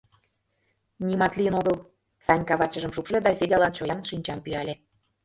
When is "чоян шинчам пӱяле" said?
3.77-4.73